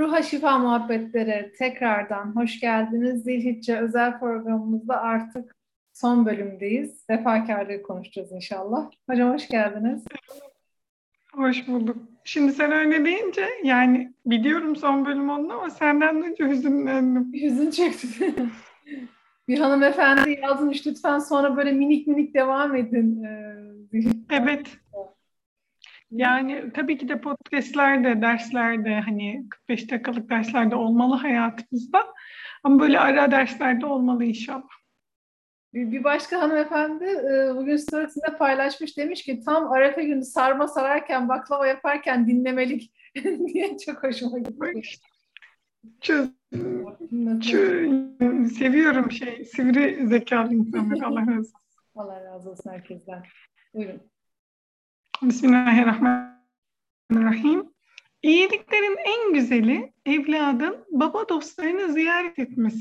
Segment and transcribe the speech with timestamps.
[0.00, 3.22] Ruha Şifa Muhabbetleri tekrardan hoş geldiniz.
[3.22, 5.56] Zilhicce özel programımızda artık
[5.92, 7.04] son bölümdeyiz.
[7.10, 8.90] Vefakarlığı konuşacağız inşallah.
[9.10, 10.04] Hocam hoş geldiniz.
[11.32, 11.96] Hoş bulduk.
[12.24, 17.32] Şimdi sen öyle deyince yani biliyorum son bölüm oldu ama senden önce hüzünlendim.
[17.32, 18.34] Hüzün çekti.
[19.48, 23.24] bir hanımefendi yazmış lütfen sonra böyle minik minik devam edin.
[24.30, 24.66] Evet.
[26.10, 32.06] Yani tabii ki de podcastlerde, derslerde hani 45 dakikalık derslerde olmalı hayatımızda.
[32.64, 34.80] Ama böyle ara derslerde olmalı inşallah.
[35.74, 41.66] Bir başka hanımefendi e, bugün storiesinde paylaşmış demiş ki tam Arefe günü sarma sararken baklava
[41.66, 42.92] yaparken dinlemelik
[43.46, 44.82] diye çok hoşuma gitti.
[46.00, 46.28] Çok,
[47.42, 47.88] çok,
[48.58, 51.60] seviyorum şey sivri zekalı insanları Allah razı olsun.
[51.94, 53.22] Allah razı olsun herkesten.
[53.74, 54.10] Buyurun.
[55.22, 57.72] Bismillahirrahmanirrahim.
[58.22, 62.80] İyiliklerin en güzeli evladın baba dostlarını ziyaret etmesi.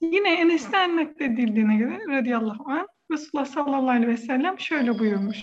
[0.00, 5.38] Yine Enes'ten nakledildiğine göre radıyallahu anh Resulullah sallallahu aleyhi ve sellem şöyle buyurmuş.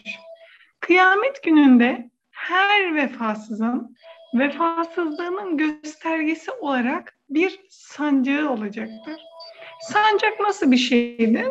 [0.80, 3.96] Kıyamet gününde her vefasızın
[4.34, 9.22] vefasızlığının göstergesi olarak bir sancağı olacaktır.
[9.82, 11.48] Sancak nasıl bir şeydir?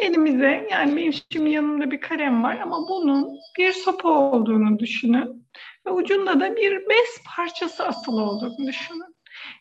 [0.00, 5.46] Elimize yani benim şimdi yanımda bir kalem var ama bunun bir sopa olduğunu düşünün.
[5.86, 9.14] Ve ucunda da bir bez parçası asılı olduğunu düşünün.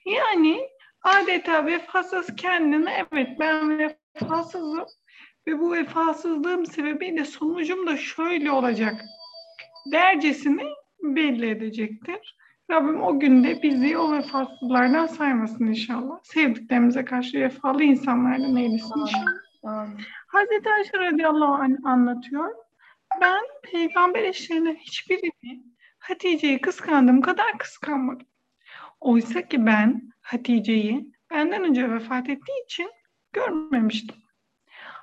[0.06, 0.60] Yani
[1.04, 4.86] adeta vefasız kendine evet ben vefasızım
[5.48, 9.02] ve bu vefasızlığım sebebiyle sonucum da şöyle olacak
[9.92, 10.64] dercesini
[11.04, 12.38] belli edecektir.
[12.72, 16.20] Rabbim o günde bizi o vefasızlardan saymasın inşallah.
[16.24, 19.49] Sevdiklerimize karşı vefalı insanlardan eylesin inşallah.
[20.28, 22.56] Hazreti Ayşe radıyallahu anh anlatıyor.
[23.22, 25.64] Ben peygamber eşlerinin hiçbirini
[26.00, 28.28] Hatice'yi kıskandığım kadar kıskanmadım.
[29.00, 32.92] Oysa ki ben Hatice'yi benden önce vefat ettiği için
[33.34, 34.16] görmemiştim.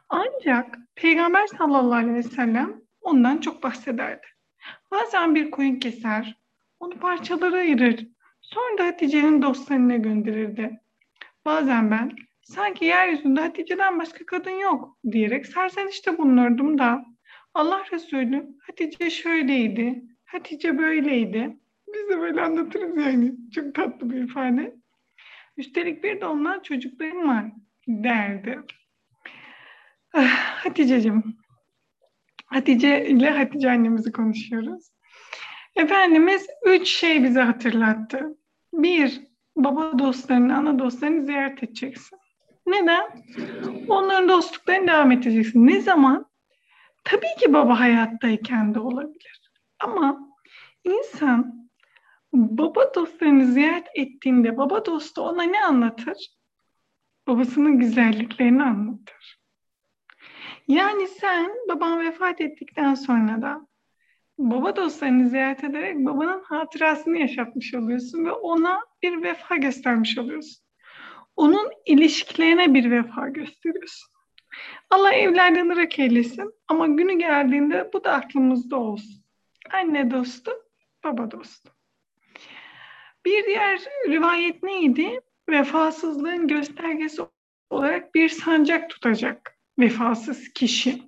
[0.08, 4.26] Ancak Peygamber sallallahu aleyhi ve sellem ondan çok bahsederdi.
[4.90, 6.36] Bazen bir koyun keser,
[6.80, 8.06] onu parçalara ayırır.
[8.40, 10.80] Sonra da Hatice'nin dostlarına gönderirdi.
[11.44, 17.04] Bazen ben sanki yeryüzünde Hatice'den başka kadın yok diyerek serzenişte bulunurdum da
[17.54, 21.56] Allah Resulü Hatice şöyleydi, Hatice böyleydi.
[21.94, 23.34] Biz de böyle anlatırız yani.
[23.54, 24.74] Çok tatlı bir ifade.
[25.56, 27.44] Üstelik bir de onlar çocuklarım var
[27.88, 28.58] derdi.
[30.12, 31.36] Ah, Hatice'cim.
[32.46, 34.90] Hatice ile Hatice annemizi konuşuyoruz.
[35.76, 38.38] Efendimiz üç şey bize hatırlattı.
[38.72, 39.20] Bir,
[39.56, 42.18] baba dostlarını, ana dostlarını ziyaret edeceksin.
[42.66, 43.24] Neden?
[43.88, 45.66] Onların dostluklarını devam edeceksin.
[45.66, 46.26] Ne zaman?
[47.04, 49.40] Tabii ki baba hayattayken de olabilir.
[49.80, 50.30] Ama
[50.84, 51.70] insan
[52.32, 56.36] baba dostlarını ziyaret ettiğinde baba dostu ona ne anlatır?
[57.26, 59.40] Babasının güzelliklerini anlatır.
[60.68, 63.66] Yani sen baban vefat ettikten sonra da
[64.38, 70.65] baba dostlarını ziyaret ederek babanın hatırasını yaşatmış oluyorsun ve ona bir vefa göstermiş oluyorsun.
[71.36, 74.12] Onun ilişkilerine bir vefa gösteriyorsun.
[74.90, 79.24] Allah evlerden ırak eylesin ama günü geldiğinde bu da aklımızda olsun.
[79.72, 80.50] Anne dostu,
[81.04, 81.70] baba dostu.
[83.24, 85.20] Bir diğer rivayet neydi?
[85.48, 87.22] Vefasızlığın göstergesi
[87.70, 91.02] olarak bir sancak tutacak vefasız kişi.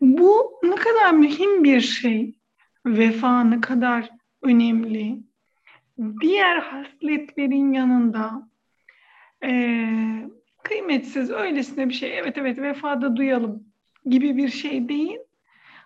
[0.00, 2.38] Bu ne kadar mühim bir şey.
[2.86, 4.10] Vefa ne kadar
[4.42, 5.18] önemli.
[6.20, 8.48] Diğer hasletlerin yanında
[9.46, 9.52] e,
[10.62, 12.18] kıymetsiz öylesine bir şey.
[12.18, 13.64] Evet evet vefada duyalım
[14.04, 15.18] gibi bir şey değil.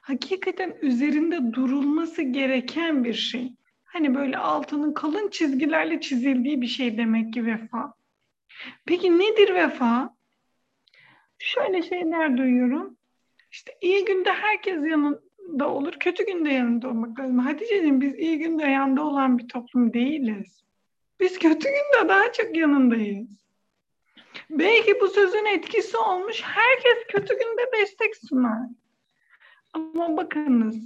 [0.03, 3.53] Hakikaten üzerinde durulması gereken bir şey.
[3.85, 7.95] Hani böyle altının kalın çizgilerle çizildiği bir şey demek ki vefa.
[8.87, 10.15] Peki nedir vefa?
[11.39, 12.97] Şöyle şeyler duyuyorum.
[13.53, 17.39] İşte iyi günde herkes yanında olur, kötü günde yanında olmak lazım.
[17.39, 20.65] Hatice'ciğim biz iyi günde yanında olan bir toplum değiliz.
[21.21, 23.41] Biz kötü günde daha çok yanındayız.
[24.51, 26.43] Belki bu sözün etkisi olmuş.
[26.43, 28.69] Herkes kötü günde destek sunar.
[29.73, 30.77] Ama bakınız.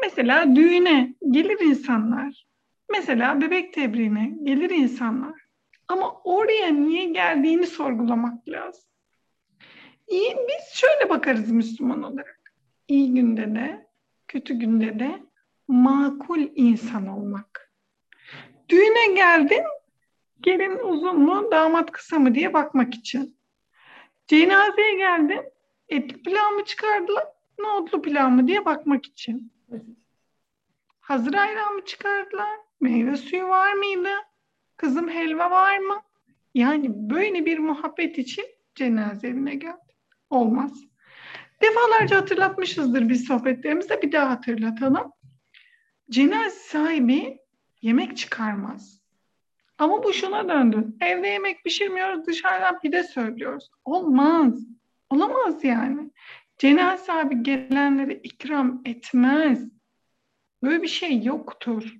[0.00, 2.46] Mesela düğüne gelir insanlar.
[2.90, 5.40] Mesela bebek tebriğine gelir insanlar.
[5.88, 8.84] Ama oraya niye geldiğini sorgulamak lazım.
[10.08, 12.52] İyi, biz şöyle bakarız Müslüman olarak.
[12.88, 13.86] İyi günde de,
[14.28, 15.22] kötü günde de
[15.68, 17.72] makul insan olmak.
[18.68, 19.62] Düğüne geldin,
[20.40, 23.38] gelin uzun mu, damat kısa mı diye bakmak için.
[24.26, 25.42] Cenazeye geldin,
[25.88, 27.24] etli pilav mı çıkardılar,
[27.58, 29.52] nohutlu pilav mı diye bakmak için.
[31.00, 32.58] Hazır ayran mı çıkardılar?
[32.80, 34.08] Meyve suyu var mıydı?
[34.76, 36.02] Kızım helva var mı?
[36.54, 38.44] Yani böyle bir muhabbet için
[38.74, 39.94] cenaze evine geldi.
[40.30, 40.72] Olmaz.
[41.62, 45.12] Defalarca hatırlatmışızdır biz sohbetlerimizde bir daha hatırlatalım.
[46.10, 47.38] Cenaze sahibi
[47.82, 48.97] yemek çıkarmaz.
[49.78, 50.86] Ama bu şuna döndü.
[51.00, 53.70] Evde yemek pişirmiyoruz, dışarıdan pide söylüyoruz.
[53.84, 54.66] Olmaz.
[55.10, 56.10] Olamaz yani.
[56.58, 59.68] Cenaze sahibi gelenlere ikram etmez.
[60.62, 61.94] Böyle bir şey yoktur.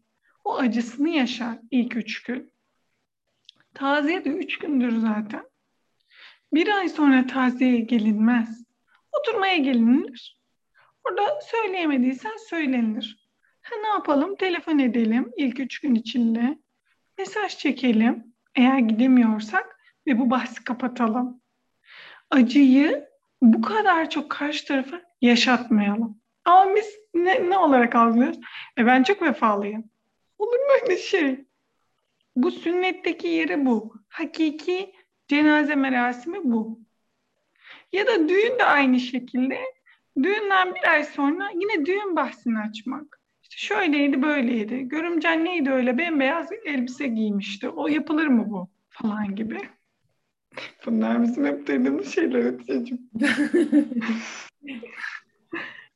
[0.45, 2.53] O acısını yaşar ilk üç gün.
[3.75, 5.45] Taziye de üç gündür zaten.
[6.53, 8.65] Bir ay sonra taziyeye gelinmez.
[9.13, 10.41] Oturmaya gelinilir.
[11.05, 13.29] Orada söyleyemediysen söylenilir.
[13.63, 14.37] Ha, ne yapalım?
[14.37, 16.59] Telefon edelim ilk üç gün içinde.
[17.19, 21.41] Mesaj çekelim eğer gidemiyorsak ve bu bahsi kapatalım.
[22.31, 23.09] Acıyı
[23.43, 26.20] bu kadar çok karşı tarafa yaşatmayalım.
[26.44, 28.41] Ama biz ne, ne olarak algılıyoruz?
[28.79, 29.91] E ben çok vefalıyım.
[30.38, 31.44] Olur mu öyle şey?
[32.37, 33.94] Bu sünnetteki yeri bu.
[34.09, 34.94] Hakiki
[35.29, 36.81] cenaze merasimi bu.
[37.93, 39.61] Ya da düğün de aynı şekilde.
[40.23, 43.18] Düğünden bir ay sonra yine düğün bahsini açmak.
[43.50, 44.89] İşte şöyleydi böyleydi.
[44.89, 47.69] Görümcen neydi öyle bembeyaz elbise giymişti.
[47.69, 48.69] O yapılır mı bu?
[48.89, 49.59] Falan gibi.
[50.87, 53.11] Bunlar bizim hep dediğimiz şeyler Hatice'cim.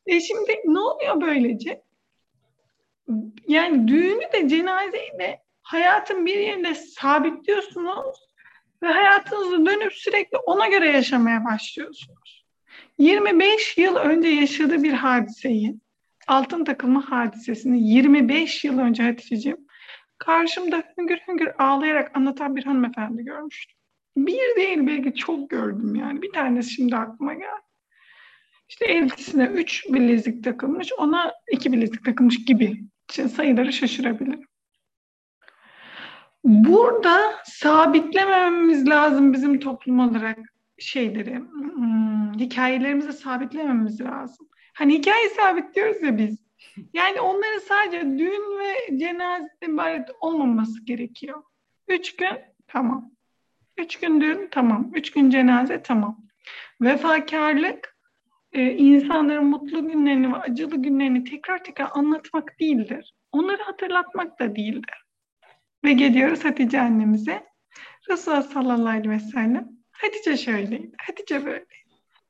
[0.06, 1.82] e şimdi ne oluyor böylece?
[3.48, 8.16] Yani düğünü de cenazeyi de hayatın bir yerinde sabitliyorsunuz
[8.82, 12.44] ve hayatınızı dönüp sürekli ona göre yaşamaya başlıyorsunuz.
[12.98, 15.76] 25 yıl önce yaşadığı bir hadiseyi,
[16.26, 19.66] altın takılma hadisesini 25 yıl önce Hatice'ciğim
[20.18, 23.76] karşımda hüngür hüngür ağlayarak anlatan bir hanımefendi görmüştüm.
[24.16, 26.22] Bir değil belki çok gördüm yani.
[26.22, 27.62] Bir tanesi şimdi aklıma geldi.
[28.68, 32.82] İşte elbisesine üç bilezik takılmış, ona iki bilezik takılmış gibi.
[33.10, 34.46] Şimdi sayıları şaşırabilirim.
[36.44, 40.38] Burada sabitlemememiz lazım bizim toplum olarak
[40.78, 44.48] şeyleri, hmm, hikayelerimizi sabitlememiz lazım.
[44.72, 46.42] Hani hikaye sabitliyoruz ya biz.
[46.94, 51.42] Yani onların sadece düğün ve cenaze ibaret olmaması gerekiyor.
[51.88, 53.10] Üç gün tamam.
[53.76, 54.90] Üç gün düğün tamam.
[54.94, 56.26] Üç gün cenaze tamam.
[56.80, 57.96] Vefakarlık
[58.52, 63.14] e, insanların mutlu günlerini ve acılı günlerini tekrar tekrar anlatmak değildir.
[63.32, 65.04] Onları hatırlatmak da değildir.
[65.84, 67.46] Ve geliyoruz Hatice annemize.
[68.10, 71.66] Resulullah sallallahu aleyhi ve sellem Hatice şöyleydi, Hatice böyleydi.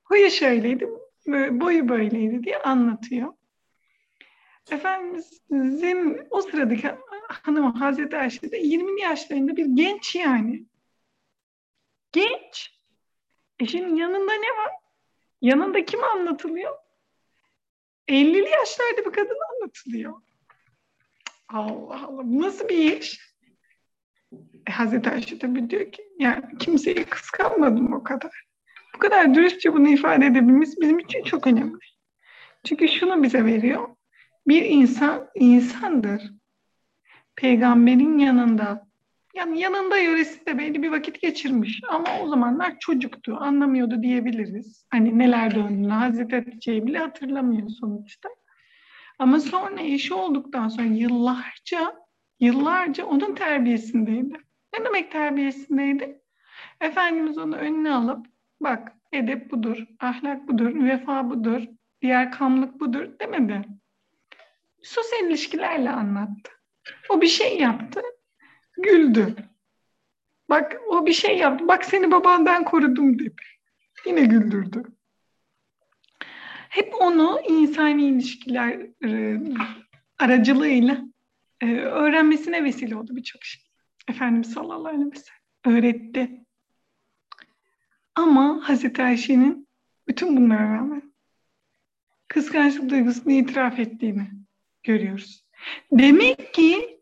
[0.05, 0.89] Huyu şöyleydi,
[1.27, 3.33] boyu böyleydi diye anlatıyor.
[4.71, 6.91] Efendimizin o sıradaki
[7.29, 10.67] hanımı Hazreti Ayşe de 20 yaşlarında bir genç yani.
[12.13, 12.79] Genç.
[13.61, 14.73] Eşinin yanında ne var?
[15.41, 16.77] Yanında kim anlatılıyor?
[18.09, 20.15] 50'li yaşlarda bir kadın anlatılıyor.
[21.49, 22.23] Allah Allah.
[22.25, 23.21] Nasıl bir iş?
[24.67, 28.45] E, Hazreti Ayşe tabii diyor ki yani kimseyi kıskanmadım o kadar.
[28.95, 31.79] Bu kadar dürüstçe bunu ifade edebilmemiz bizim için çok önemli.
[32.65, 33.89] Çünkü şunu bize veriyor.
[34.49, 36.33] Bir insan insandır.
[37.37, 38.87] Peygamberin yanında
[39.35, 44.87] yani yanında yöresinde belli bir vakit geçirmiş ama o zamanlar çocuktu, anlamıyordu diyebiliriz.
[44.91, 48.29] Hani neler döndüğünü Hazreti Hatice'yi bile hatırlamıyor sonuçta.
[49.19, 51.95] Ama sonra eşi olduktan sonra yıllarca,
[52.41, 54.37] yıllarca onun terbiyesindeydi.
[54.79, 56.21] Ne demek terbiyesindeydi?
[56.81, 58.27] Efendimiz onu önüne alıp
[58.63, 61.63] bak edep budur, ahlak budur, vefa budur,
[62.03, 63.63] diğer kamlık budur demedi.
[64.83, 66.53] Sosyal ilişkilerle anlattı.
[67.09, 68.01] O bir şey yaptı,
[68.77, 69.37] güldü.
[70.51, 73.43] Bak o bir şey yaptı, bak seni babandan korudum dedi.
[74.07, 74.83] Yine güldürdü.
[76.69, 79.41] Hep onu insani ilişkiler e,
[80.19, 80.99] aracılığıyla
[81.61, 83.63] e, öğrenmesine vesile oldu birçok şey.
[84.09, 86.42] Efendimiz sallallahu aleyhi ve sellem öğretti.
[88.15, 89.69] Ama Hazreti Ayşe'nin
[90.09, 91.13] bütün bunlara rağmen
[92.29, 94.31] kıskançlık duygusunu itiraf ettiğini
[94.83, 95.47] görüyoruz.
[95.93, 97.01] Demek ki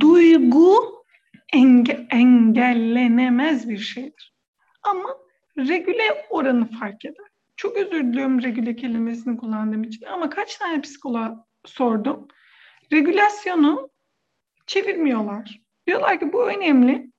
[0.00, 1.04] duygu
[1.52, 4.34] enge engellenemez bir şeydir.
[4.82, 5.16] Ama
[5.58, 7.26] regüle oranı fark eder.
[7.56, 12.28] Çok özür diliyorum regüle kelimesini kullandığım için ama kaç tane psikoloğa sordum.
[12.92, 13.90] Regülasyonu
[14.66, 15.60] çevirmiyorlar.
[15.86, 17.10] Diyorlar ki bu önemli.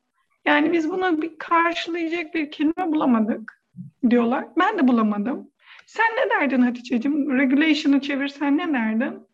[0.47, 3.63] Yani biz buna bir karşılayacak bir kelime bulamadık
[4.09, 4.45] diyorlar.
[4.59, 5.51] Ben de bulamadım.
[5.85, 7.37] Sen ne derdin Hatice'cim?
[7.37, 9.27] Regulation'ı çevirsen ne derdin?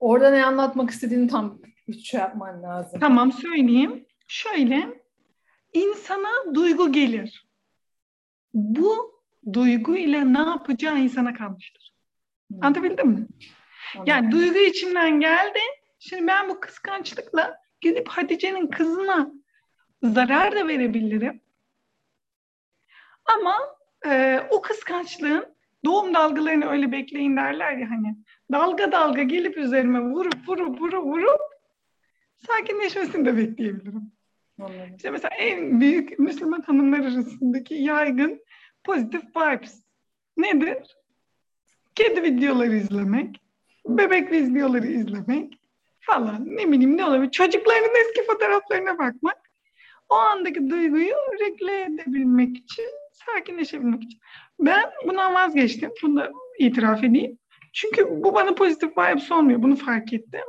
[0.00, 1.58] Orada ne anlatmak istediğini tam
[1.88, 3.00] üç şey yapman lazım.
[3.00, 4.06] Tamam söyleyeyim.
[4.28, 5.02] Şöyle,
[5.72, 7.48] insana duygu gelir.
[8.54, 9.22] Bu
[9.52, 11.94] duygu ile ne yapacağı insana kalmıştır.
[12.48, 12.64] Hmm.
[12.64, 13.26] Anlatabildim mi?
[14.06, 15.58] Yani duygu içimden geldi.
[15.98, 19.37] Şimdi ben bu kıskançlıkla gidip Hatice'nin kızına
[20.02, 21.40] zarar da verebilirim.
[23.24, 23.56] Ama
[24.06, 25.46] e, o kıskançlığın
[25.84, 28.16] doğum dalgalarını öyle bekleyin derler ya hani
[28.52, 31.40] dalga dalga gelip üzerime vurup vurup vurup vurup
[32.46, 34.12] sakinleşmesini de bekleyebilirim.
[34.60, 34.94] Anladım.
[34.96, 38.44] İşte mesela en büyük Müslüman hanımlar arasındaki yaygın
[38.84, 39.82] pozitif vibes
[40.36, 40.96] nedir?
[41.94, 43.40] Kedi videoları izlemek,
[43.86, 45.60] bebek videoları izlemek
[46.00, 47.30] falan ne bileyim ne olabilir.
[47.30, 49.47] Çocukların eski fotoğraflarına bakmak.
[50.08, 54.20] O andaki duyguyu regle edebilmek için, sakinleşebilmek için.
[54.60, 55.90] Ben bundan vazgeçtim.
[56.02, 57.38] Bunu da itiraf edeyim.
[57.72, 59.62] Çünkü bu bana pozitif vibes olmuyor.
[59.62, 60.40] Bunu fark ettim.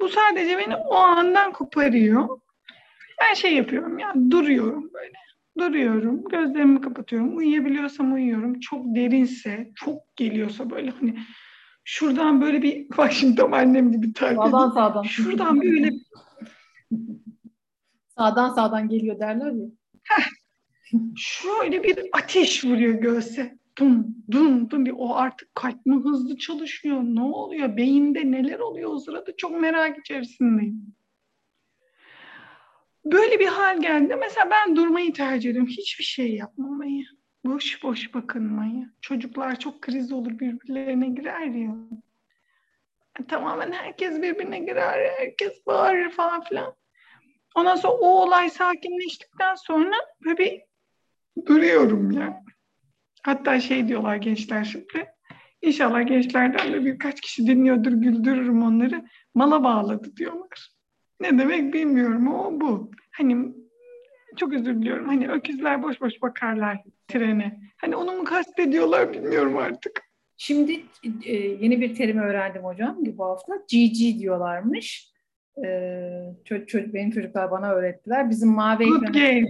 [0.00, 2.28] Bu sadece beni o andan koparıyor.
[3.20, 5.14] Ben şey yapıyorum ya duruyorum böyle.
[5.58, 7.36] Duruyorum, gözlerimi kapatıyorum.
[7.36, 8.60] Uyuyabiliyorsam uyuyorum.
[8.60, 11.18] Çok derinse, çok geliyorsa böyle hani
[11.84, 15.02] şuradan böyle bir bak şimdi tam annem gibi tarif Sağdan sağdan.
[15.02, 15.90] Şuradan böyle
[18.18, 19.66] sağdan sağdan geliyor derler ya.
[21.16, 23.58] şöyle bir ateş vuruyor göğse.
[23.78, 24.94] Dum dum dum diye.
[24.94, 27.00] O artık kalp mi hızlı çalışıyor?
[27.02, 27.76] Ne oluyor?
[27.76, 29.36] Beyinde neler oluyor o sırada?
[29.36, 30.94] Çok merak içerisindeyim.
[33.04, 34.16] Böyle bir hal geldi.
[34.20, 35.70] Mesela ben durmayı tercih ediyorum.
[35.70, 37.04] Hiçbir şey yapmamayı.
[37.44, 38.90] Boş boş bakınmayı.
[39.00, 41.76] Çocuklar çok kriz olur birbirlerine girer ya.
[43.28, 45.10] Tamamen herkes birbirine girer.
[45.18, 46.74] Herkes bağırır falan filan.
[47.54, 49.94] Ondan sonra o olay sakinleştikten sonra
[50.24, 50.62] böyle bir
[51.46, 52.44] duruyorum ya.
[53.22, 55.06] Hatta şey diyorlar gençler şimdi.
[55.62, 59.04] İnşallah gençlerden de birkaç kişi dinliyordur, güldürürüm onları.
[59.34, 60.70] Mala bağladı diyorlar.
[61.20, 62.90] Ne demek bilmiyorum o bu.
[63.12, 63.54] Hani
[64.36, 65.08] çok özür diliyorum.
[65.08, 67.60] Hani öküzler boş boş bakarlar trene.
[67.76, 70.02] Hani onu mu kastediyorlar bilmiyorum artık.
[70.36, 70.84] Şimdi
[71.24, 73.56] e, yeni bir terim öğrendim hocam bu hafta.
[73.56, 75.13] GG diyorlarmış.
[75.64, 78.30] Ee, çocuk, çocuk, benim çocuklar bana öğrettiler.
[78.30, 79.12] Bizim mavi Good ekran...
[79.12, 79.48] game.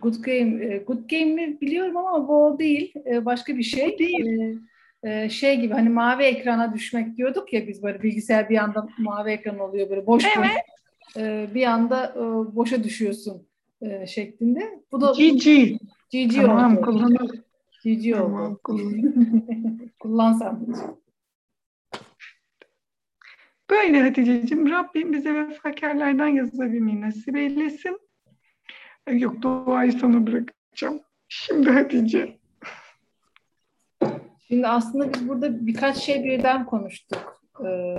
[0.00, 0.64] Good game.
[0.64, 2.94] E, good game mi biliyorum ama bu o değil.
[3.06, 3.94] E, başka bir şey.
[3.94, 4.58] O değil.
[5.06, 9.30] Ee, şey gibi hani mavi ekrana düşmek diyorduk ya biz böyle bilgisayar bir anda mavi
[9.30, 10.36] ekran oluyor böyle boş evet.
[10.38, 12.20] boş e, bir anda e,
[12.56, 13.46] boşa düşüyorsun
[13.82, 14.82] e, şeklinde.
[14.92, 15.44] Bu da GG.
[16.12, 16.86] GG tamam, oldu.
[16.86, 17.44] Kullanalım.
[17.84, 18.60] GG tamam, oldu.
[18.64, 19.02] Kullan.
[20.00, 20.66] Kullansam.
[23.70, 28.00] Böyle Hatice'ciğim Rabbim bize vefakarlardan yazabilmeyi nasip eylesin.
[29.10, 31.00] Yok duayı sana bırakacağım.
[31.28, 32.38] Şimdi Hatice.
[34.48, 37.96] Şimdi aslında biz burada birkaç şey birden konuştuk e,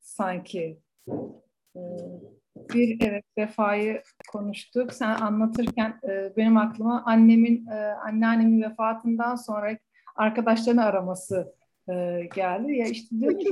[0.00, 0.78] sanki.
[1.76, 1.80] E,
[2.74, 4.92] bir evet vefayı konuştuk.
[4.92, 9.78] Sen anlatırken e, benim aklıma annemin, e, anneannemin vefatından sonra
[10.16, 11.54] arkadaşlarını araması
[11.88, 12.72] e, geldi.
[12.72, 13.48] Ya işte diyor ki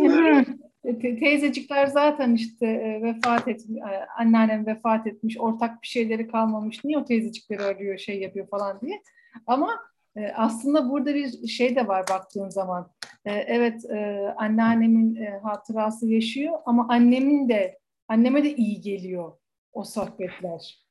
[1.00, 6.84] teyzecikler zaten işte e, vefat etmiş, e, anneannem vefat etmiş, ortak bir şeyleri kalmamış.
[6.84, 9.02] Niye o teyzecikleri arıyor, şey yapıyor falan diye.
[9.46, 9.70] Ama
[10.16, 12.90] e, aslında burada bir şey de var baktığın zaman.
[13.24, 19.32] E, evet e, anneannemin hatırası yaşıyor ama annemin de anneme de iyi geliyor
[19.72, 20.84] o sohbetler.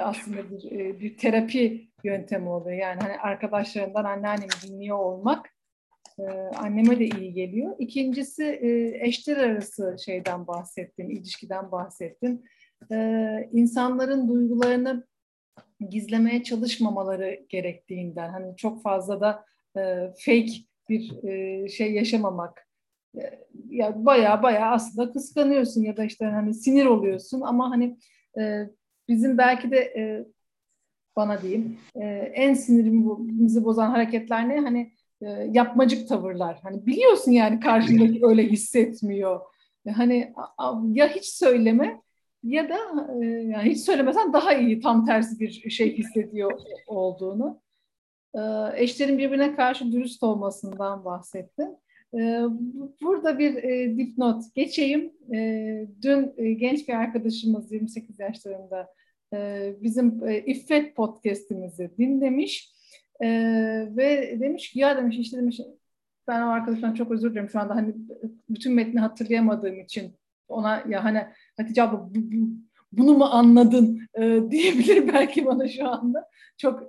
[0.00, 2.76] Aslında bir, bir terapi yöntemi oluyor.
[2.76, 5.51] Yani hani arkadaşlarından anneannemi dinliyor olmak
[6.18, 6.22] e,
[6.56, 7.76] anneme de iyi geliyor.
[7.78, 12.44] İkincisi e, eşler arası şeyden bahsettin, ilişkiden bahsettin.
[12.92, 15.06] E, insanların duygularını
[15.90, 19.44] gizlemeye çalışmamaları gerektiğinden hani çok fazla da
[19.76, 19.80] e,
[20.24, 20.52] fake
[20.88, 22.68] bir e, şey yaşamamak
[23.18, 23.20] e,
[23.70, 27.98] ya baya baya aslında kıskanıyorsun ya da işte hani sinir oluyorsun ama hani
[28.38, 28.66] e,
[29.08, 30.26] bizim belki de e,
[31.16, 32.04] bana diyeyim e,
[32.34, 34.92] en sinirimizi bozan hareketler ne hani
[35.22, 39.40] e, yapmacık tavırlar hani biliyorsun yani karşındaki öyle hissetmiyor
[39.94, 40.32] hani
[40.92, 42.00] ya hiç söyleme
[42.42, 42.78] ya da
[43.22, 47.60] e, yani hiç söylemesen daha iyi tam tersi bir şey hissediyor olduğunu.
[48.34, 48.40] E,
[48.74, 51.68] eşlerin birbirine karşı dürüst olmasından bahsettim.
[52.14, 52.42] E,
[53.02, 55.12] burada bir e, dipnot geçeyim.
[55.34, 55.38] E,
[56.02, 58.88] dün e, genç bir arkadaşımız 28 yaşlarında
[59.32, 62.72] e, bizim e, İffet podcast'imizi dinlemiş
[63.22, 63.28] e,
[63.96, 65.60] ve demiş ki ya demiş işte demiş
[66.28, 67.94] ben o arkadaşımdan çok özür dilerim şu anda hani
[68.48, 70.12] bütün metni hatırlayamadığım için
[70.48, 71.26] ona ya hani
[71.56, 72.48] Hatice abla bu, bu,
[72.92, 76.28] bunu mu anladın e, diyebilir belki bana şu anda.
[76.58, 76.82] Çok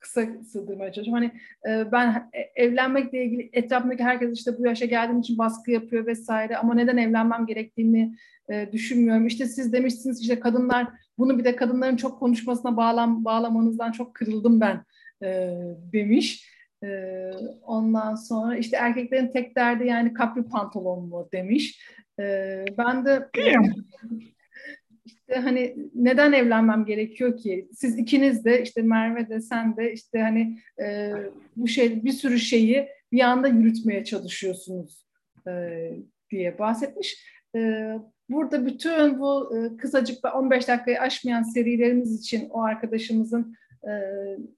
[0.00, 1.22] kısa sığdırmaya çalışıyorum.
[1.22, 1.40] Hani
[1.74, 6.56] e, ben e, evlenmekle ilgili etrafımdaki herkes işte bu yaşa geldiğim için baskı yapıyor vesaire
[6.56, 8.16] ama neden evlenmem gerektiğini
[8.50, 9.26] e, düşünmüyorum.
[9.26, 10.88] İşte siz demişsiniz işte kadınlar
[11.18, 14.84] bunu bir de kadınların çok konuşmasına bağlam, bağlamanızdan çok kırıldım ben
[15.22, 15.54] e,
[15.92, 16.48] demiş.
[16.84, 17.30] Ee,
[17.62, 21.82] ondan sonra işte erkeklerin tek derdi yani kapri pantolon mu demiş.
[22.20, 23.28] Ee, ben de
[25.04, 27.68] işte hani neden evlenmem gerekiyor ki?
[27.72, 31.12] Siz ikiniz de işte Merve de sen de işte hani e,
[31.56, 35.06] bu şey bir sürü şeyi bir anda yürütmeye çalışıyorsunuz
[35.48, 35.52] e,
[36.30, 37.24] diye bahsetmiş.
[37.56, 37.92] E,
[38.28, 43.92] burada bütün bu e, kısacık 15 dakikayı aşmayan serilerimiz için o arkadaşımızın e,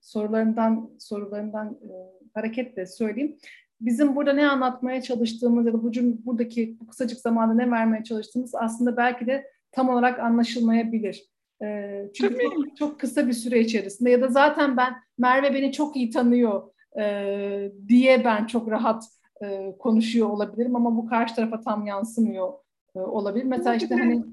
[0.01, 1.93] sorularından sorularından e,
[2.35, 3.37] hareketle söyleyeyim.
[3.81, 5.93] Bizim burada ne anlatmaya çalıştığımız ya da bu
[6.27, 11.31] buradaki bu kısacık zamanda ne vermeye çalıştığımız aslında belki de tam olarak anlaşılmayabilir.
[11.63, 15.97] E, çünkü çok, çok kısa bir süre içerisinde ya da zaten ben Merve beni çok
[15.97, 16.63] iyi tanıyor
[16.99, 19.05] e, diye ben çok rahat
[19.43, 22.53] e, konuşuyor olabilirim ama bu karşı tarafa tam yansımıyor
[22.97, 23.45] e, olabilir.
[23.45, 24.25] Mesela işte hani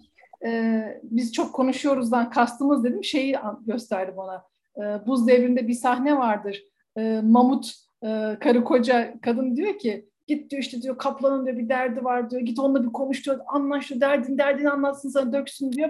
[0.46, 4.44] e, biz çok konuşuyoruzdan kastımız dedim şeyi gösterdi bana.
[4.78, 6.64] E, Buz devrinde bir sahne vardır.
[6.98, 11.70] E, Mamut e, karı koca kadın diyor ki git diyor işte diyor kaplanın diyor bir
[11.70, 12.42] derdi var diyor.
[12.42, 13.40] Git onunla bir konuş diyor.
[13.48, 14.02] Anlaş diyor.
[14.02, 15.90] Derdin derdini anlatsın sana döksün diyor.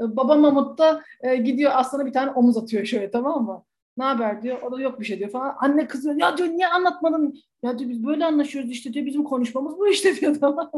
[0.00, 3.64] E, baba Mamut da e, gidiyor aslana bir tane omuz atıyor şöyle tamam mı?
[3.96, 4.62] Ne haber diyor.
[4.62, 5.56] O da yok bir şey diyor falan.
[5.58, 6.16] Anne kızıyor.
[6.16, 7.34] Ya diyor niye anlatmadın?
[7.62, 9.06] Ya diyor biz böyle anlaşıyoruz işte diyor.
[9.06, 10.70] Bizim konuşmamız bu işte diyor tamam.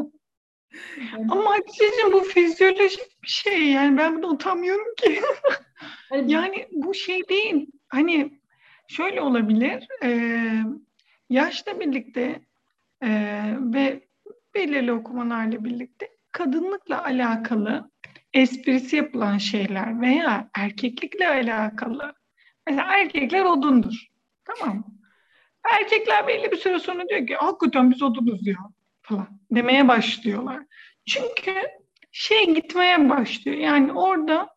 [1.29, 3.71] Ama Hatice'cim bu fizyolojik bir şey.
[3.71, 5.21] Yani ben bunu utanmıyorum ki.
[6.25, 7.67] yani, bu şey değil.
[7.87, 8.39] Hani
[8.87, 9.87] şöyle olabilir.
[10.03, 10.09] E,
[11.29, 12.41] yaşla birlikte
[13.03, 13.09] e,
[13.59, 14.07] ve
[14.55, 17.91] belirli okumalarla birlikte kadınlıkla alakalı
[18.33, 22.13] esprisi yapılan şeyler veya erkeklikle alakalı
[22.69, 24.07] Mesela erkekler odundur.
[24.45, 24.85] Tamam mı?
[25.71, 28.55] Erkekler belli bir süre sonra diyor ki hakikaten biz odunuz ya
[29.09, 30.63] falan demeye başlıyorlar.
[31.07, 31.53] Çünkü
[32.11, 33.57] şey gitmeye başlıyor.
[33.57, 34.49] Yani orada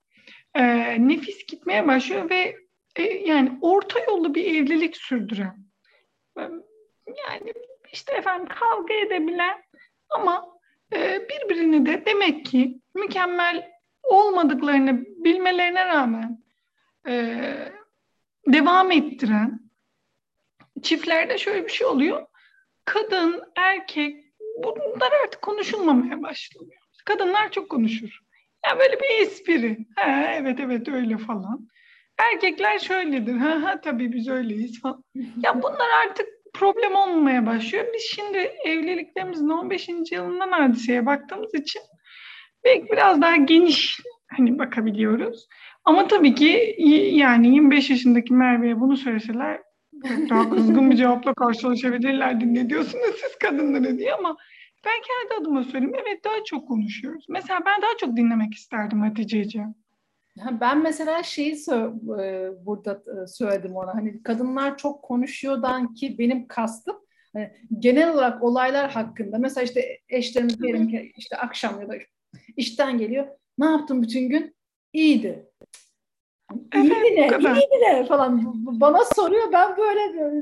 [0.55, 0.65] e,
[1.09, 2.57] nefis gitmeye başlıyor ve
[2.97, 5.63] e, yani orta yollu bir evlilik sürdüren
[7.07, 7.55] yani
[7.93, 9.63] işte efendim kavga edebilen
[10.11, 10.47] ama
[10.93, 13.73] e, birbirini de demek ki mükemmel
[14.03, 16.45] olmadıklarını bilmelerine rağmen
[17.09, 17.45] e,
[18.47, 19.61] devam ettiren
[20.83, 22.27] çiftlerde şöyle bir şey oluyor.
[22.85, 24.22] Kadın, erkek
[24.57, 26.73] bunlar artık konuşulmamaya başlıyor.
[27.05, 28.09] Kadınlar çok konuşur.
[28.65, 29.87] Ya yani böyle bir espri.
[29.97, 31.69] Ha, evet evet öyle falan.
[32.19, 33.37] Erkekler şöyledir.
[33.37, 35.05] Ha, ha tabii biz öyleyiz falan.
[35.43, 37.87] Ya bunlar artık problem olmamaya başlıyor.
[37.95, 39.89] Biz şimdi evliliklerimizin 15.
[40.13, 41.83] yılından hadiseye baktığımız için
[42.65, 44.01] belki biraz daha geniş
[44.37, 45.49] hani bakabiliyoruz.
[45.85, 46.75] Ama tabii ki
[47.13, 49.61] yani 25 yaşındaki Merve'ye bunu söyleseler
[50.31, 52.55] daha kızgın bir cevapla karşılaşabilirlerdi.
[52.55, 54.37] Ne diyorsunuz siz kadınları diye ama
[54.85, 55.95] ben kendi adıma söyleyeyim.
[56.07, 57.27] Evet daha çok konuşuyoruz.
[57.29, 59.75] Mesela ben daha çok dinlemek isterdim Hatice'ciğim.
[60.61, 63.95] Ben mesela şeyi e, burada e, söyledim ona.
[63.95, 66.97] Hani kadınlar çok konuşuyordan ki benim kastım
[67.33, 69.39] hani genel olarak olaylar hakkında.
[69.39, 71.95] Mesela işte eşlerimiz diyelim ki işte akşam ya da
[72.57, 73.27] işten geliyor.
[73.59, 74.57] Ne yaptın bütün gün?
[74.93, 75.47] İyiydi.
[76.73, 79.53] Evet, iyi bile, iyi bile falan bana soruyor.
[79.53, 80.33] Ben böyle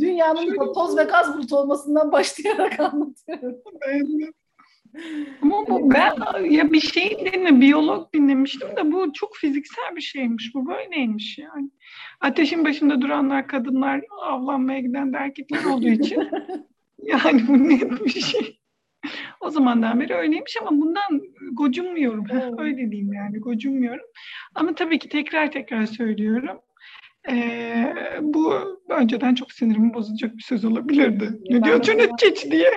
[0.00, 3.62] dünyanın Şöyle toz ve gaz bulut olmasından başlayarak anlatıyorum.
[5.42, 10.54] Ama bu ben ya bir şey dinle, biyolog dinlemiştim de bu çok fiziksel bir şeymiş.
[10.54, 11.70] Bu böyleymiş yani.
[12.20, 16.28] Ateşin başında duranlar kadınlar, avlanmaya giden de erkekler olduğu için
[17.02, 18.61] yani bu net bir şey.
[19.40, 22.26] O zamandan beri öyleymiş ama bundan gocunmuyorum.
[22.32, 22.54] Evet.
[22.58, 24.06] Öyle diyeyim yani gocunmuyorum.
[24.54, 26.58] Ama tabii ki tekrar tekrar söylüyorum.
[27.30, 28.54] Ee, bu
[28.88, 31.40] önceden çok sinirimi bozacak bir söz olabilirdi.
[31.50, 32.70] Ne diyor Cüneyt diye.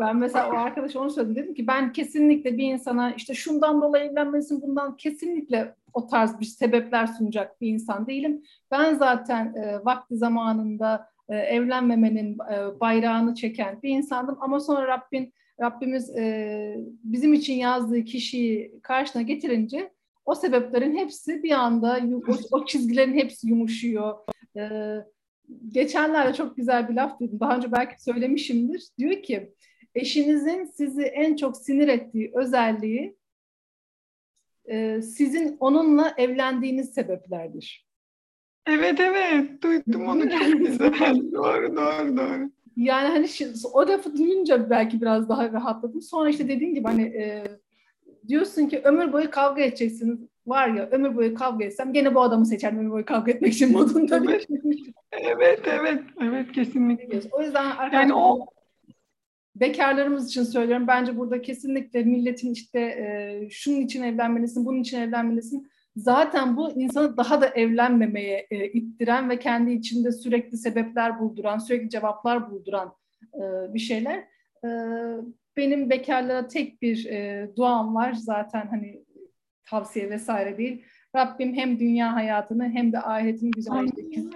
[0.00, 1.36] Ben mesela o arkadaş onu söyledim.
[1.36, 6.44] Dedim ki ben kesinlikle bir insana işte şundan dolayı evlenmelisin bundan kesinlikle o tarz bir
[6.44, 8.42] sebepler sunacak bir insan değilim.
[8.70, 15.32] Ben zaten e, vakti zamanında e, evlenmemenin e, bayrağını çeken bir insandım ama sonra Rabbin
[15.60, 19.92] Rabbimiz e, bizim için yazdığı kişiyi karşına getirince
[20.24, 24.14] o sebeplerin hepsi bir anda o, o çizgilerin hepsi yumuşuyor.
[24.56, 24.70] E,
[25.68, 27.40] geçenlerde çok güzel bir laf duydum.
[27.40, 28.88] Daha önce belki söylemişimdir.
[28.98, 29.52] Diyor ki
[29.94, 33.16] eşinizin sizi en çok sinir ettiği özelliği
[34.64, 37.86] e, sizin onunla evlendiğiniz sebeplerdir.
[38.66, 41.32] Evet evet duydum onu çok güzel.
[41.32, 42.50] doğru doğru doğru.
[42.76, 43.26] Yani hani
[43.72, 46.02] o lafı duyunca belki biraz daha rahatladım.
[46.02, 47.44] Sonra işte dediğin gibi hani e,
[48.28, 50.18] diyorsun ki ömür boyu kavga edeceksiniz.
[50.46, 53.72] Var ya ömür boyu kavga etsem gene bu adamı seçerdim ömür boyu kavga etmek için
[53.72, 54.16] modunda.
[54.16, 54.46] Evet,
[55.12, 57.20] evet, evet, evet kesinlikle.
[57.32, 58.46] O yüzden arkadaşlar yani o
[59.56, 60.86] bekarlarımız için söylüyorum.
[60.86, 65.68] Bence burada kesinlikle milletin işte e, şunun için evlenmelisin, bunun için evlenmelisin.
[65.96, 71.90] Zaten bu insanı daha da evlenmemeye e, ittiren ve kendi içinde sürekli sebepler bulduran, sürekli
[71.90, 72.94] cevaplar bulduran
[73.34, 74.24] e, bir şeyler.
[74.64, 74.68] E,
[75.56, 79.04] benim bekarlara tek bir e, duam var zaten hani
[79.66, 80.84] tavsiye vesaire değil.
[81.16, 84.32] Rabbim hem dünya hayatını hem de ahiretini güzelleştirsin.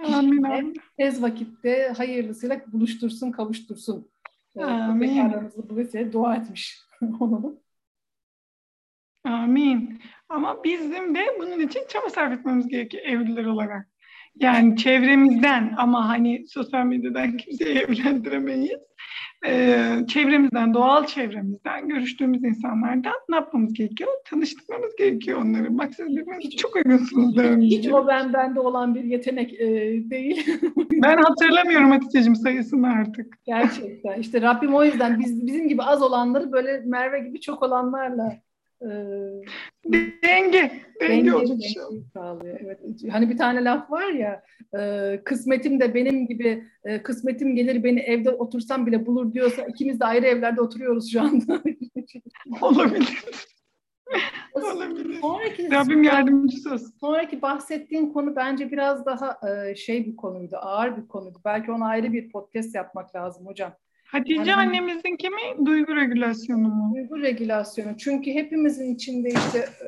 [0.97, 4.11] Tez vakitte hayırlısıyla buluştursun, kavuştursun.
[4.57, 5.01] E, Amin.
[5.01, 6.79] Bekarlarımızı bu vesile dua etmiş
[7.19, 7.61] onu.
[9.23, 10.01] Amin.
[10.31, 13.87] Ama bizim de bunun için çaba sarf etmemiz gerekiyor evliler olarak.
[14.35, 18.79] Yani çevremizden ama hani sosyal medyadan kimseyi evlendiremeyiz.
[19.45, 24.09] Ee, çevremizden, doğal çevremizden, görüştüğümüz insanlardan ne yapmamız gerekiyor?
[24.25, 25.77] Tanıştırmamız gerekiyor onları.
[25.77, 27.61] Bak siz birbirinizi çok uygunsunuz.
[27.61, 29.67] Hiç o ben bende olan bir yetenek e,
[30.09, 30.47] değil.
[30.91, 33.37] ben hatırlamıyorum Hatice'cim sayısını artık.
[33.45, 34.19] Gerçekten.
[34.19, 38.41] İşte Rabbim o yüzden biz bizim gibi az olanları böyle Merve gibi çok olanlarla
[38.81, 39.41] ee,
[40.23, 41.31] denge, denge, denge
[42.13, 42.59] sağlıyor.
[42.63, 42.79] Evet.
[43.11, 44.43] Hani bir tane laf var ya,
[44.79, 49.99] e, kısmetim de benim gibi, e, kısmetim gelir beni evde otursam bile bulur diyorsa ikimiz
[49.99, 51.61] de ayrı evlerde oturuyoruz şu anda.
[52.61, 53.23] Olabilir.
[54.53, 55.19] Olabilir.
[55.21, 56.93] Sonraki, Rabbim yardımcısı olsun.
[56.99, 61.41] Sonraki bahsettiğin konu bence biraz daha e, şey bir konuydu, ağır bir konuydu.
[61.45, 63.73] Belki ona ayrı bir podcast yapmak lazım hocam.
[64.11, 65.65] Hatice yani, annemizin mi?
[65.65, 66.93] Duygu regülasyonu mu?
[66.95, 67.97] Duygu regülasyonu.
[67.97, 69.85] Çünkü hepimizin içinde işte e,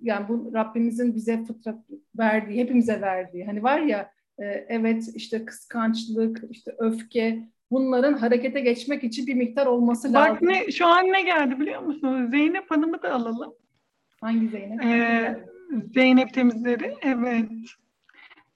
[0.00, 1.78] yani bu Rabbimizin bize fıtrat
[2.18, 3.44] verdiği, hepimize verdiği.
[3.44, 9.66] Hani var ya e, evet işte kıskançlık, işte öfke bunların harekete geçmek için bir miktar
[9.66, 10.34] olması Bak lazım.
[10.34, 12.30] Bak ne şu an ne geldi biliyor musunuz?
[12.30, 13.54] Zeynep Hanım'ı da alalım.
[14.20, 14.84] Hangi Zeynep?
[14.84, 15.38] Ee,
[15.94, 16.94] Zeynep Temizleri.
[17.02, 17.48] Evet.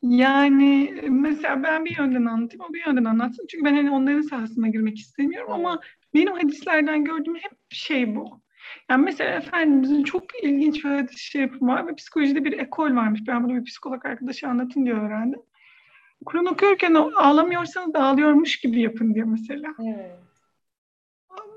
[0.02, 3.46] Yani mesela ben bir yönden anlatayım, o bir yönden anlatsın.
[3.50, 5.80] Çünkü ben hani onların sahasına girmek istemiyorum ama
[6.14, 8.42] benim hadislerden gördüğüm hep şey bu.
[8.90, 13.20] Yani mesela Efendimizin çok ilginç bir hadis şerifi var ve psikolojide bir ekol varmış.
[13.26, 15.40] Ben bunu bir psikolog arkadaşı anlatın diyor öğrendim.
[16.26, 19.74] Kur'an okuyorken ağlamıyorsanız da ağlıyormuş gibi yapın diyor mesela.
[19.84, 20.18] Evet.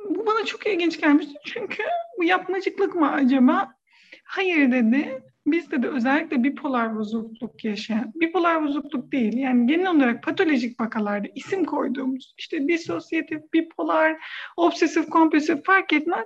[0.10, 1.34] Bu bana çok ilginç gelmişti.
[1.46, 1.84] Çünkü
[2.18, 3.76] bu yapmacıklık mı acaba?
[4.24, 10.80] Hayır dedi bizde de özellikle bipolar bozukluk yaşayan, bipolar bozukluk değil yani genel olarak patolojik
[10.80, 14.18] vakalarda isim koyduğumuz işte disosyatif, bipolar,
[14.58, 16.26] obsesif, kompulsif fark etmez.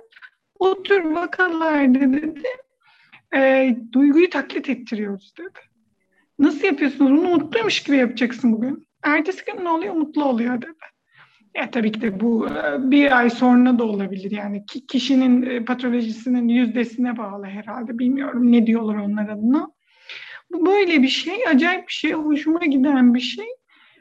[0.58, 2.34] O tür vakalarda dedi
[3.34, 5.58] e, duyguyu taklit ettiriyoruz dedi.
[6.38, 7.10] Nasıl yapıyorsunuz?
[7.10, 8.86] Bunu mutluymuş gibi yapacaksın bugün.
[9.02, 9.94] Ertesi gün ne oluyor?
[9.94, 10.72] Mutlu oluyor dedi.
[11.54, 16.48] Ya tabii ki de bu e, bir ay sonra da olabilir yani kişinin e, patolojisinin
[16.48, 19.70] yüzdesine bağlı herhalde bilmiyorum ne diyorlar onlar adına.
[20.52, 23.46] Bu böyle bir şey, acayip bir şey, hoşuma giden bir şey.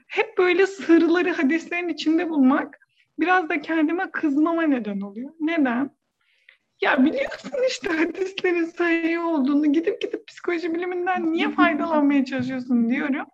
[0.07, 2.79] Hep böyle sırları hadislerin içinde bulmak
[3.19, 5.31] biraz da kendime kızmama neden oluyor.
[5.39, 5.91] Neden?
[6.81, 13.25] Ya biliyorsun işte hadislerin sayı olduğunu gidip gidip psikoloji biliminden niye faydalanmaya çalışıyorsun diyorum.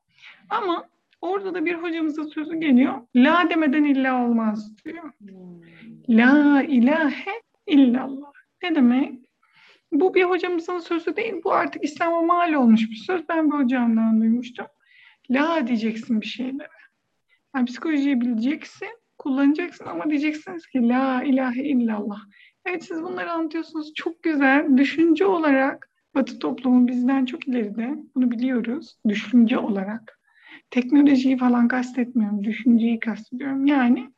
[0.49, 0.89] Ama
[1.21, 3.01] Orada da bir hocamızın sözü geliyor.
[3.15, 5.11] La demeden illa olmaz diyor.
[6.09, 8.31] La ilahe illallah.
[8.63, 9.19] Ne demek?
[9.91, 11.33] Bu bir hocamızın sözü değil.
[11.43, 13.29] Bu artık İslam'a mal olmuş bir söz.
[13.29, 14.65] Ben bir hocamdan duymuştum.
[15.29, 16.69] La diyeceksin bir şeylere.
[17.55, 22.19] Yani psikolojiyi bileceksin, kullanacaksın ama diyeceksiniz ki La ilahe illallah.
[22.65, 23.93] Evet siz bunları anlatıyorsunuz.
[23.93, 24.77] Çok güzel.
[24.77, 27.95] Düşünce olarak Batı toplumu bizden çok ileride.
[28.15, 28.97] Bunu biliyoruz.
[29.07, 30.19] Düşünce olarak.
[30.69, 33.65] Teknolojiyi falan kastetmiyorum, düşünceyi kastediyorum.
[33.65, 34.13] Yani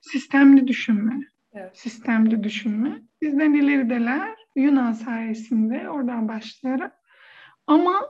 [0.00, 1.20] sistemli düşünme,
[1.52, 1.78] evet.
[1.78, 3.02] sistemli düşünme.
[3.22, 6.92] Bizden ilerideler Yunan sayesinde oradan başlayarak
[7.66, 8.08] ama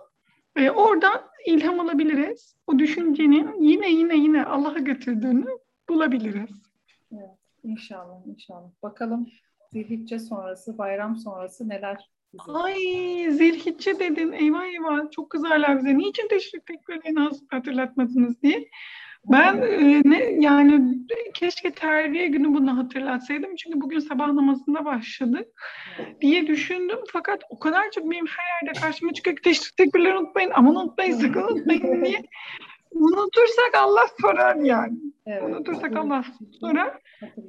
[0.56, 2.56] e, oradan ilham alabiliriz.
[2.66, 5.46] O düşüncenin yine yine yine Allah'a götürdüğünü
[5.88, 6.62] bulabiliriz.
[7.12, 8.70] Evet, inşallah inşallah.
[8.82, 9.28] Bakalım
[9.72, 12.10] Zilhicce sonrası, bayram sonrası neler
[12.48, 12.76] Ay
[13.30, 14.32] zilhicce dedin.
[14.32, 15.10] Eyvah eyvah.
[15.10, 15.98] Çok kızarlar bize.
[15.98, 18.68] Niçin teşrik tekbirlerini hatırlatmadınız diye.
[19.24, 20.98] Ben e, ne yani
[21.34, 23.56] keşke terbiye günü bunu hatırlatsaydım.
[23.56, 25.48] Çünkü bugün sabah namazında başladık
[26.20, 26.98] diye düşündüm.
[27.12, 30.50] Fakat o kadar çok benim her yerde karşıma çıkıyor ki teşrik tekbirleri unutmayın.
[30.54, 32.22] Aman unutmayın sakın unutmayın diye.
[32.90, 34.98] Unutursak Allah sorar yani.
[35.26, 35.42] Evet.
[35.42, 36.24] Unutursak Allah
[36.61, 36.98] sorar.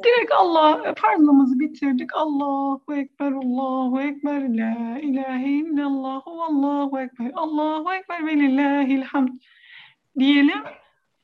[0.04, 2.16] Direkt Allah farz bitirdik.
[2.16, 9.30] Allahu Ekber, Allahu Ekber, La ilahe illallah, Allahu Ekber, Allahu Ekber ve lillahil hamd
[10.20, 10.64] diyelim.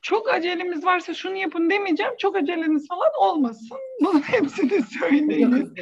[0.02, 2.12] Çok acelemiz varsa şunu yapın demeyeceğim.
[2.18, 3.78] Çok aceleniz falan olmasın.
[4.00, 5.74] Bunun hepsini söyleyin.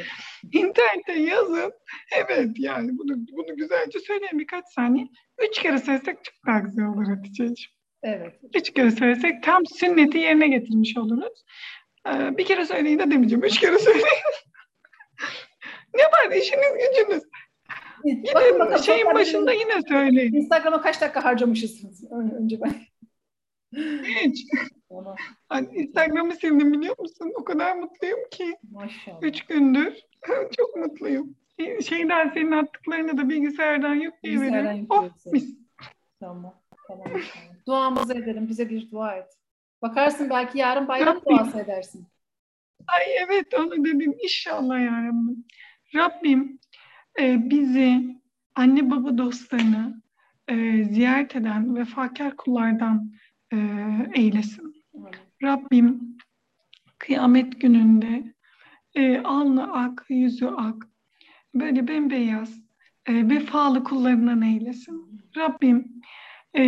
[0.51, 1.73] İnternette yazın.
[2.15, 5.07] Evet yani bunu, bunu güzelce söyleyin birkaç saniye.
[5.47, 7.76] Üç kere söylesek çok daha güzel olur Hatice'ciğim.
[8.03, 8.39] Evet.
[8.55, 11.45] Üç kere söylesek tam sünneti yerine getirmiş oluruz.
[12.07, 13.43] Ee, bir kere söyleyin de demeyeceğim.
[13.43, 14.05] Üç kere söyleyin.
[15.95, 17.23] ne var işiniz gücünüz.
[18.03, 20.33] Yine şeyin başında yine söyleyin.
[20.33, 22.73] Instagram'a kaç dakika harcamışız önce ben.
[24.23, 24.45] Hiç.
[25.49, 27.33] Hani Instagram'ı sildim biliyor musun?
[27.35, 28.55] O kadar mutluyum ki.
[28.71, 29.17] Maşallah.
[29.21, 29.93] Üç gündür.
[30.57, 31.35] Çok mutluyum.
[31.59, 34.87] Şeyden senin attıklarını da bilgisayardan Bilgisayardan yükleyebilirim.
[34.89, 35.31] Oh yüklüyorsun.
[35.31, 35.57] mis.
[36.19, 36.55] Tamam.
[36.87, 37.07] Tamam.
[37.07, 37.56] inşallah.
[37.67, 38.47] Duamızı edelim.
[38.49, 39.37] Bize bir dua et.
[39.81, 41.37] Bakarsın belki yarın bayram Rabbim.
[41.37, 42.07] duası edersin.
[42.87, 44.15] Ay evet onu dedim.
[44.23, 45.45] İnşallah ya Rabbim.
[45.95, 46.59] Rabbim
[47.19, 48.17] e, bizi
[48.55, 50.01] anne baba dostlarını
[50.47, 53.11] e, ziyaret eden vefakar kullardan
[53.53, 53.57] e,
[54.15, 54.85] eylesin.
[55.43, 56.17] Rabbim
[56.99, 58.33] kıyamet gününde
[58.95, 60.87] e, alnı ak, yüzü ak,
[61.55, 62.59] böyle bembeyaz,
[63.05, 65.21] e, vefalı kullarından eylesin.
[65.37, 66.01] Rabbim
[66.57, 66.63] e,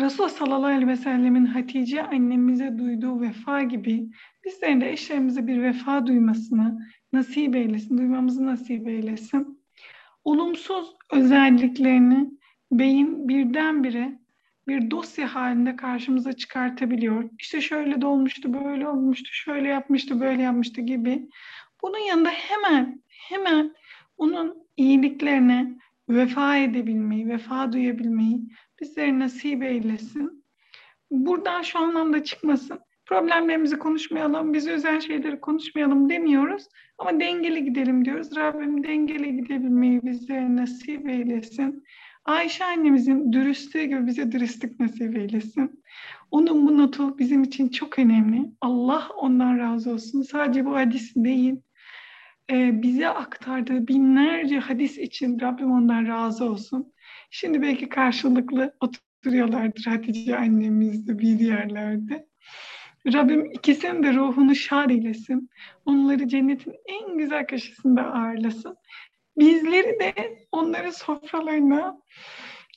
[0.00, 4.08] Resulullah sallallahu aleyhi ve sellemin Hatice annemize duyduğu vefa gibi
[4.44, 9.62] bizlerin de eşlerimize bir vefa duymasını nasip eylesin, duymamızı nasip eylesin.
[10.24, 12.30] Olumsuz özelliklerini
[12.72, 14.18] beyin birdenbire
[14.68, 17.30] bir dosya halinde karşımıza çıkartabiliyor.
[17.38, 21.28] İşte şöyle de olmuştu, böyle olmuştu, şöyle yapmıştı, böyle yapmıştı gibi.
[21.82, 23.74] Bunun yanında hemen, hemen
[24.16, 28.40] onun iyiliklerine vefa edebilmeyi, vefa duyabilmeyi
[28.80, 30.44] bizlere nasip eylesin.
[31.10, 32.78] Buradan şu anlamda çıkmasın.
[33.06, 36.68] Problemlerimizi konuşmayalım, bizi üzen şeyleri konuşmayalım demiyoruz.
[36.98, 38.36] Ama dengeli gidelim diyoruz.
[38.36, 41.84] Rabbim dengeli gidebilmeyi bizlere nasip eylesin.
[42.24, 45.84] Ayşe annemizin dürüstlüğü gibi bize dürüstlük nasip eylesin.
[46.30, 48.50] Onun bu notu bizim için çok önemli.
[48.60, 50.22] Allah ondan razı olsun.
[50.22, 51.54] Sadece bu hadis değil,
[52.50, 56.92] e, bize aktardığı binlerce hadis için Rabbim ondan razı olsun.
[57.30, 62.26] Şimdi belki karşılıklı oturuyorlardır Hatice annemizle bir yerlerde.
[63.12, 65.50] Rabbim ikisinin de ruhunu şad eylesin.
[65.84, 68.76] Onları cennetin en güzel köşesinde ağırlasın.
[69.38, 71.98] Bizleri de onların sofralarına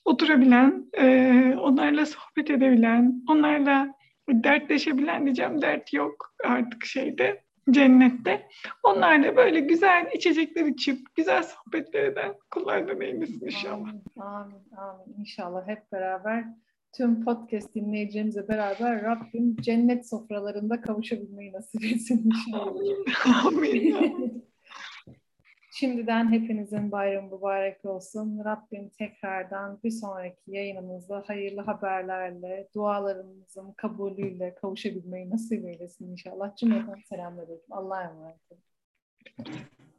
[0.05, 3.88] oturabilen, e, onlarla sohbet edebilen, onlarla
[4.29, 5.62] dertleşebilen diyeceğim.
[5.62, 8.47] Dert yok artık şeyde, cennette.
[8.84, 13.75] Onlarla böyle güzel içecekler içip, güzel sohbetler eden kullardan eylesin inşallah.
[13.75, 15.15] Amin, amin, amin.
[15.19, 16.45] İnşallah hep beraber
[16.97, 23.45] tüm podcast dinleyicilerimize beraber Rabbim cennet sofralarında kavuşabilmeyi nasip etsin inşallah.
[23.45, 24.43] Amin.
[25.79, 28.41] Şimdiden hepinizin bayramı mübarek olsun.
[28.45, 36.55] Rabbim tekrardan bir sonraki yayınımızda hayırlı haberlerle, dualarımızın kabulüyle kavuşabilmeyi nasip eylesin inşallah.
[36.55, 37.45] Cümleten selamlar.
[37.69, 38.61] Allah'a emanet olun.